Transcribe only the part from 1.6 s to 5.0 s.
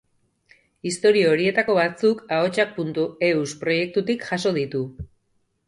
batzuk ahotsak.eus proiektutik jaso ditu.